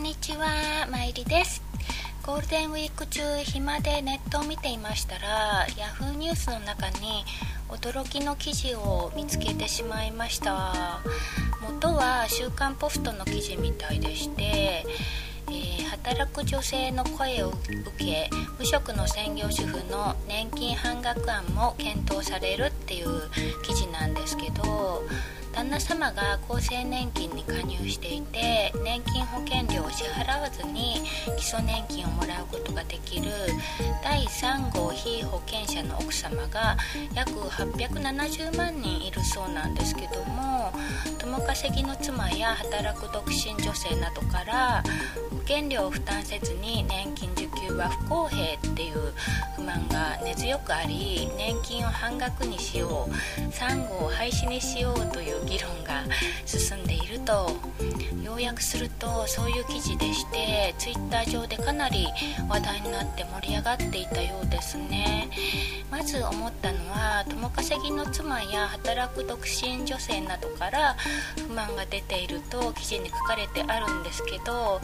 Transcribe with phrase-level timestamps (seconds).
[0.00, 0.46] んにちは、
[0.90, 1.62] まいりです。
[2.24, 7.24] ゴールデンウィーク中暇でネットを見ていましたら Yahoo ニュースの中に
[7.68, 11.00] 驚きの記事を見つけてしまいました。
[11.60, 14.86] 元は「週刊ポスト」の記事みたいでして
[15.48, 17.64] えー、働く女性の声を受
[17.98, 23.30] け無職の専業主婦の年金半額案も検討されるっていう
[23.62, 25.02] 記事なんですけど
[25.52, 31.02] 旦那様が厚生年金に加入していて年金保険料を支払わずに
[31.36, 33.30] 基礎年金をもらうことができる
[34.02, 36.76] 第3号被保険者の奥様が
[37.14, 40.72] 約870万人いるそうなんですけども
[41.18, 44.82] 共稼ぎの妻や働く独身女性などから
[45.30, 47.46] 保険料を負担せずに年金受
[47.76, 49.12] は不公平っていう
[49.56, 56.04] 不満が根強くあり年金を半額にしよう3号を廃止にしようという議論が
[56.46, 57.50] 進んでいると
[58.22, 62.06] 要約するとそういう記事でして twitter 上でかなり
[62.48, 65.28] 話題になって盛り上がっていたようですね。
[65.90, 70.96] まず思ったのは共稼ぎの妻や働く独身女性などから
[71.46, 74.80] 不満が出ていると記事に書かれてあるんですけど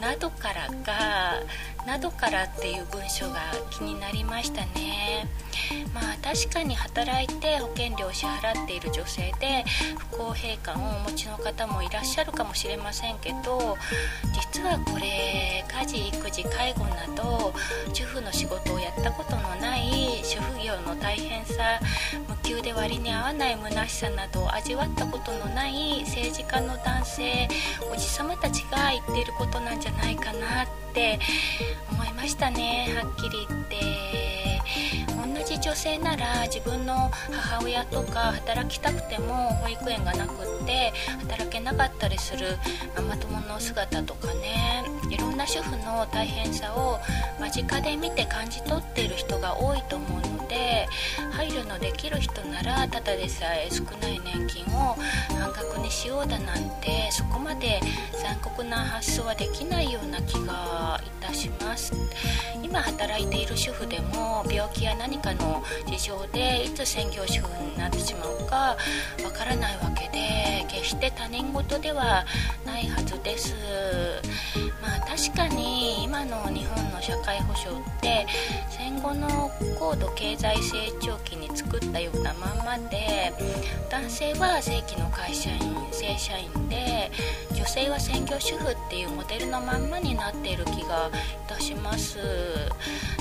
[0.00, 1.40] などからが
[1.86, 3.40] などからっていう文章が
[3.70, 5.26] 気になりましたね。
[5.94, 9.64] まあ確かに働いて保険料を支払っている女性で
[10.10, 13.76] 不公平感をお持ちの方もいらっしゃるかもしれませんけど
[14.32, 17.52] 実はこれ家事育児介護など
[17.92, 21.80] 主婦の仕事をやったことのない主婦業の大変さ
[22.28, 27.48] 無給で割に合わない虚しさなどを味わったことのない政治家の男性
[27.92, 31.18] おじさまたちが言っていることなんじゃないかなって
[31.90, 33.76] 思思いましたねはっきり言って。
[35.50, 40.92] じ女性なら自分の母親とか働きたくても保育園がなくって
[41.22, 42.56] 働けなかったりする
[42.94, 44.84] ママ友の姿とかね。
[45.10, 47.00] いろんな主婦の大変さを
[47.40, 50.86] 間近で見て感じ取っている人が多いと思うので
[51.32, 54.96] 配慮のできる人ならただでさえ少ない年金を
[55.36, 57.80] 半額にしようだなんてそこまで
[58.22, 61.92] 残酷な発想はできないような気がいたします。
[62.62, 68.76] 今働いている主婦でも病気や何かの事情でいつ専業主婦になってしまうか
[69.24, 72.24] わからないわけで決して他人事では
[72.64, 73.54] ないはずです。
[74.80, 78.26] まあ確かに今の日本の社会保障って
[78.70, 83.32] 戦後の高度経済成長期に作ったようなまんまで
[83.90, 85.58] 男性は正規の会社員
[85.92, 87.10] 正社員で
[87.54, 92.18] 女性は専業主婦っていうモデルのまんまになっている気がいたします。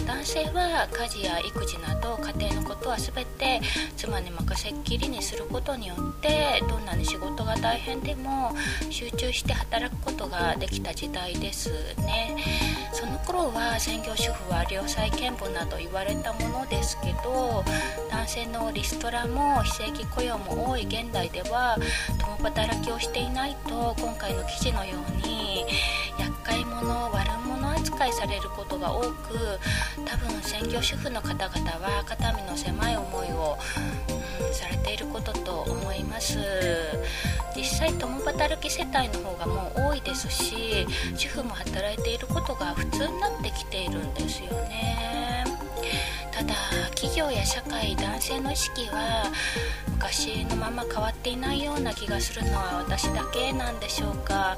[0.07, 3.61] 男性は家事や育児など家庭のことは全て
[3.95, 8.51] 妻に任せっきりにすることによってどんなに仕事が大変でも
[8.89, 12.35] 集中して働くことができた時代ですね。
[12.91, 17.63] その頃は専業主婦は良妻賢母など言われたものですけど
[18.09, 21.77] 男性のリストラも非正規雇用も多い現代では
[22.19, 25.38] 共働きをしていないと今回の記事のように
[26.17, 29.59] 厄介者悪者扱いされることが多く
[30.05, 33.57] 多分専業主婦の方々は肩身の狭い思いを、
[34.47, 36.39] うん、されていることと思います。
[37.55, 40.87] 実際共働き世帯の方がもう多いですし
[41.17, 45.58] 主婦も働いていることが普通になってきているんですよね。
[46.39, 46.55] ただ
[46.95, 49.29] 企業や社会男性の意識は
[49.89, 54.57] 昔のまま変わっていないような気がするのは私だけなんでしょうか。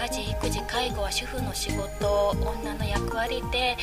[0.00, 3.76] 家事育児介護は主婦の仕事女の役割で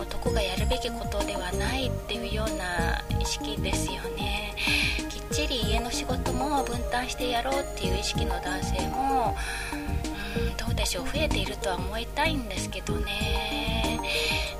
[0.00, 4.56] 男がやるべきことではないっていうような意識ですよね。
[5.08, 9.36] きっちり家の仕事も分担してやろうっていう意識の男性も
[10.56, 11.04] どうでしょう？
[11.04, 14.00] 増えているとは思いたいんですけどね。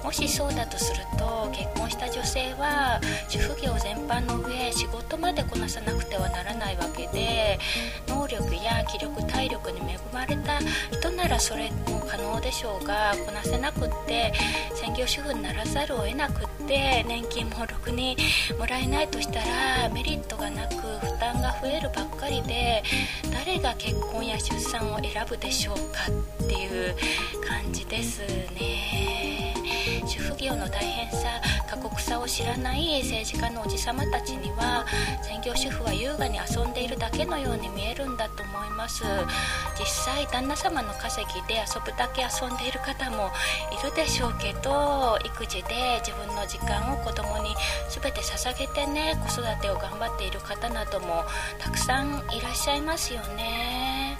[0.02, 2.98] もしそうだとすると結婚した女性は
[3.28, 7.58] 主婦業全般の上仕事までこなさなくてはならないわけで
[8.06, 10.60] 能力や気力体力に恵まれた
[10.92, 14.32] 人ならそれも可能でしょうがこなせなくって
[14.74, 18.16] 専業主婦にならざるを得なくって年金もろくに
[18.58, 22.82] もらえないとしたらメリットがなく負担が増えるばっかりで
[23.32, 25.82] 誰が結婚や出産を選ぶでしょうか
[26.44, 26.94] っていう
[27.46, 28.20] 感じです
[28.52, 29.17] ね。
[30.38, 31.28] 主婦業の大変さ
[31.68, 34.86] 過酷さを知らない政治家のおじさまたちには
[35.22, 39.02] 専業主婦は優雅に遊んでいるだけのように見えるんだと思います。
[39.78, 43.30] 実際旦那様の稼ぎで遊ぶだけ遊んでいる方も
[43.80, 47.54] いるでしょうけど育児で自分の時間を子供に
[47.88, 51.24] 全て捧げてね子育てを頑張っている方なども
[51.58, 54.16] たくさんいらっしゃいますよね。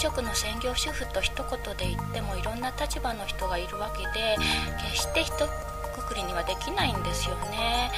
[0.00, 4.36] 職の専業主婦と一言で言ってもいろんな立場の人がいるわけで
[4.88, 7.90] 決して一括りにはできないんですよね。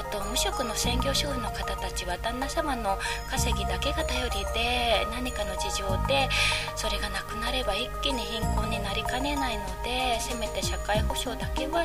[0.00, 2.98] あと無職の専業主婦の方たちは旦那様の
[3.30, 6.30] 稼ぎだけが頼りで何かの事情で
[6.74, 11.84] それがなくなれば一気に貧困になりかねないのでせめて社会保障だけは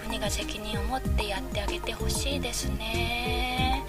[0.00, 3.79] 国が責任を持ってやってあげてほしいですね。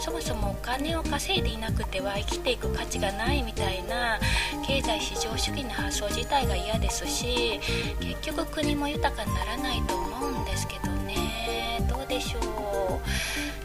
[0.00, 4.18] そもそもお金を稼いでいなくては生きていく価値がないみたいな
[4.66, 7.60] 経済市場主義の発想自体が嫌ですし
[8.00, 11.84] 結局国も豊かにならないと思うんですけどね。
[11.88, 13.00] どうでしょ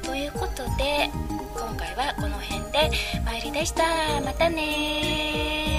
[0.02, 0.06] う。
[0.06, 1.10] ということで
[1.54, 2.92] 今回はこの辺で
[3.26, 3.84] 参りでした。
[4.22, 5.73] またね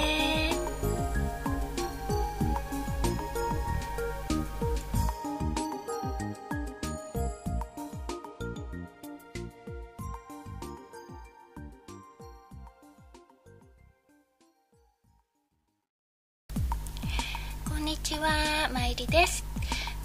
[18.05, 19.43] ちはまいりです。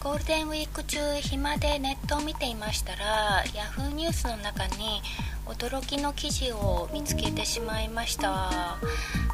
[0.03, 5.03] ゴールデンウィーク中暇でネットを見ていましたら Yahoo ニュースの中に
[5.45, 8.79] 驚きの記事を見つけてしまいました。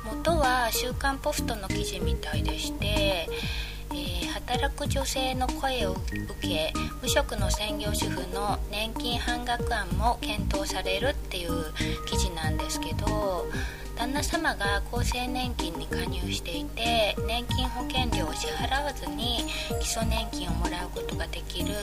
[0.04, 3.28] 元は「週刊ポスト」の記事みたいでして
[3.92, 11.72] えー、働く女性の声を受け無職の専業主婦の年金半額案も検討されるっていう
[12.06, 13.46] 記事なんですけど
[13.96, 19.38] 旦那様が厚生年金に加入していて年金保険料を支払わずに
[19.80, 21.74] 基礎年金をもらうことができる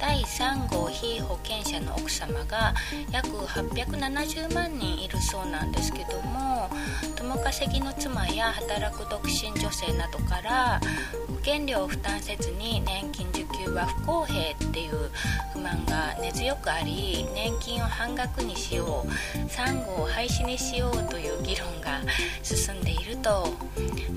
[0.00, 2.72] 第3号被保険者の奥様が
[3.10, 6.70] 約870万人いるそうなんですけども
[7.16, 10.80] 共稼ぎの妻や働く独身女性などから
[11.40, 15.10] 険料を負担せずに年金受給は不公平っていう
[15.52, 22.00] 不満が根強くあり年金を半額にしよう3号を廃止にしようという議論が
[22.42, 23.48] 進んでいると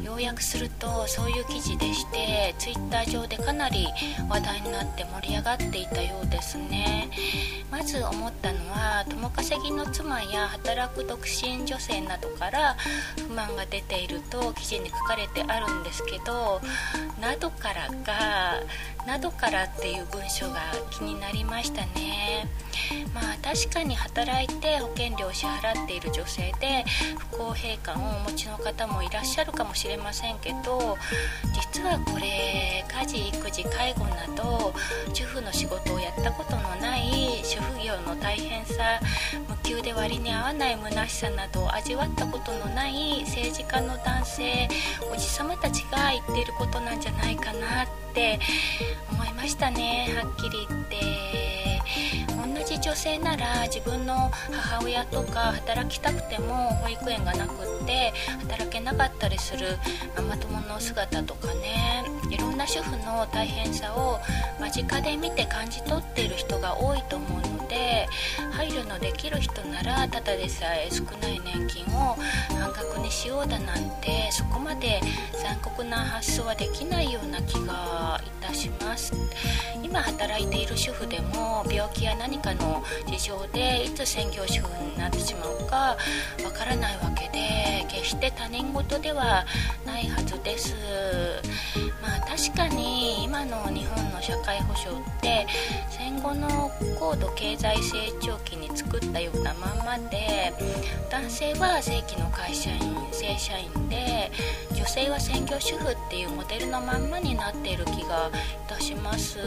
[0.04, 3.88] 要約するとそういう記事でしてツイッター上でかなり
[4.30, 7.10] 話題になって盛り上がっていたようですね。
[7.72, 12.78] まず思ったのは共稼ぎの妻や働く独身女性などから
[13.28, 16.62] 不満が出ていると記事に書かれてあるんですけど
[17.20, 18.62] などからが
[19.06, 20.60] などからっていう文章が
[20.92, 22.48] 気になりましたね。
[23.14, 26.84] まあ確かに働いて保険料を支払っている女性で
[27.32, 30.98] 不公平感をお持ちの方もいらっしゃるかもしれませんけど
[31.54, 34.74] 実はこれ家事育児介護など
[35.14, 39.00] 主婦の仕事をやったことのない主婦業の大変さ
[39.48, 44.68] 無給で割に合わない虚しさなどを味わったことのない政治家の男性
[45.12, 48.40] おじさまたちが言っていることなんじゃじゃないかなって
[49.12, 52.33] 思いましたねはっきり言って。
[52.84, 59.78] 女性なら自分の母親とか働きたくても保育園がなくって働けなかったりする
[60.18, 62.04] ママ友の姿とかね。
[62.30, 64.20] いろんな主婦の大変さを
[64.60, 68.08] 間近で見て感じ取っている人が多いと思うので
[68.52, 72.18] 配慮のできる人ならただでさえ少ない年金を
[72.60, 75.00] 半額にしようだなんてそこまで
[75.44, 79.14] 残酷な発想はできないような気がいたします。
[79.84, 82.73] 今働いている主婦でも病気や何かの
[83.06, 85.98] 事情でいつ専業主婦になってしまうか
[86.44, 89.46] わからないわけで決して他人事では
[89.86, 90.74] ないはずです。
[92.02, 95.46] まあ確かに今の日本の社会保障って
[95.90, 100.54] 戦後の高度経済成長期に作ったようなまんまで
[101.10, 104.32] 男性は正規の会社員正社員で
[104.84, 109.40] 女性は専業主婦っていうモデルのまんまになっている気がいたします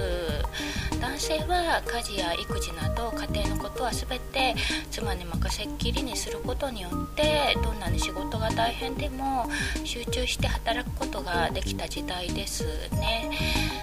[0.98, 4.54] 男性は家事や育児など家庭のことは全て
[4.90, 9.46] 妻に任せっきりにすることによってどんなに仕事が大変でも
[9.84, 13.30] 集中して働くことができた時代ですね。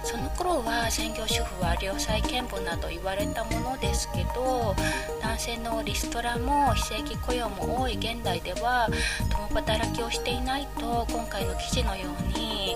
[0.04, 4.76] その頃は専業主婦は良妻賢母など言われたものですけど
[5.22, 8.90] 男性のリストラも非正規雇用も多い現代では
[9.32, 12.76] 共働きをしていないと今回の記事のように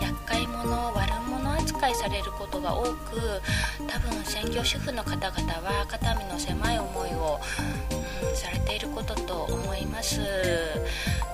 [0.00, 3.40] 厄介者悪者扱いされることが多く
[3.86, 7.40] 多分専業主婦の方々は肩身の狭い思いを、
[8.30, 10.20] うん、されていることと思います。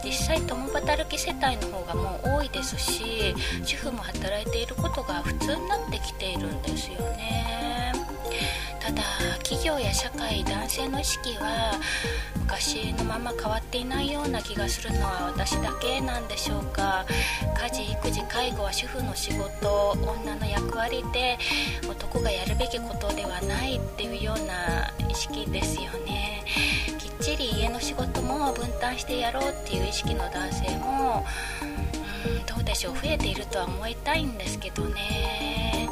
[0.05, 3.35] 実際共働き世帯の方がもう多いですし
[3.65, 7.93] 主婦も働いていることが普通になってきているんですよね。
[8.91, 9.03] ただ
[9.45, 11.79] 企業や社会男性の意識は
[12.41, 17.07] 昔のまま変わっていないような気がするのは私だけなんでしょうか。
[17.57, 21.39] 家事育児介護は主婦の仕事女の役割で
[21.89, 26.43] 男がやるべきことではないっていうような意識ですよね。
[26.99, 31.25] きっちり家の仕事も分担してやろうっていう意識の男性も
[31.63, 35.89] うんどうでしょう増えているとは思いたいんですけどね。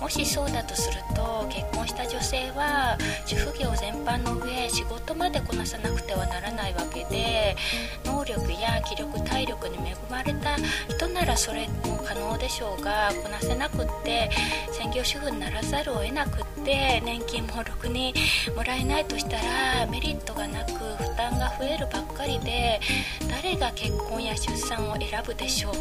[0.00, 7.56] もしそうだとすると結婚した女性は主婦業全般の上仕事までこなさなくてはならないわけで
[8.04, 10.56] 能力や気力体力に恵まれた
[10.88, 14.30] 人ならそれも可能でしょうがこなせなくって
[14.72, 18.14] 専業主婦にならざるを得なくって年金もろくに
[18.54, 22.80] もらえないとしたらメリットがなく負担が増えるばっかりで
[23.28, 25.80] 誰が結婚や出産を選ぶでしょうか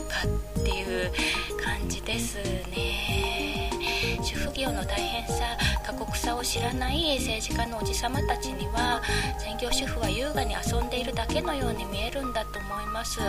[0.60, 1.12] っていう
[1.64, 2.38] 感じです
[2.70, 3.67] ね。
[4.48, 5.44] 主婦業の大変さ
[5.86, 9.02] 過酷さを知らない政治家のおじさまたちには
[9.40, 13.20] 専業主婦は優雅に遊んでいるだけのように見えるんだと思います。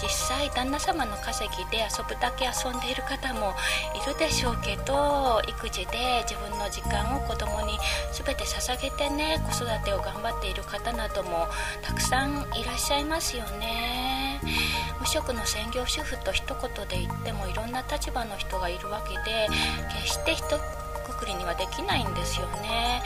[0.00, 3.54] 実際旦那様の稼ぎで遊ぶだけ遊んでいる方も
[4.00, 7.72] いるでしょうけど育児で自分の時間を子供に
[8.12, 11.48] 全て捧げてね子育てを頑張っている方なども
[11.82, 14.13] たくさんいらっしゃいますよね。
[15.04, 19.48] 無職の専業主婦と一言で言ってもいろんな立場の人がいるわけで
[20.00, 20.42] 決して一
[21.24, 23.02] 括りにはできないんですよね。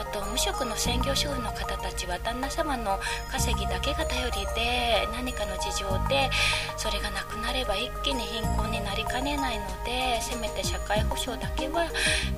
[0.00, 6.30] あと無職の専業主婦の方たちは旦那様の稼ぎだけが頼りで何かの事情で
[6.76, 11.86] それがなくなれば一気に貧困になりかねないのでせめて社会保障だけは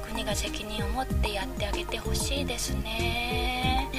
[0.07, 3.91] 国が責任を持ってやってあげてほしいですね。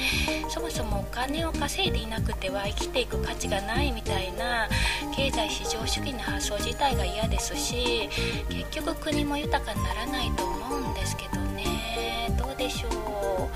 [0.48, 4.68] そもそもお金を稼いでいなくては生きていく価値がないみたいな
[5.14, 8.08] 経済市場主義の発想自体が嫌ですし
[8.48, 11.19] 結局国も豊かにならないと思うんですけど。
[11.20, 12.30] けどね。
[12.38, 13.50] どうでしょ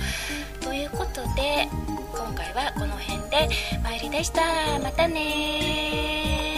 [0.60, 0.64] う。
[0.64, 1.68] ということで
[2.12, 3.48] 今回はこの辺で
[3.82, 4.42] まいりでした。
[4.80, 6.53] またね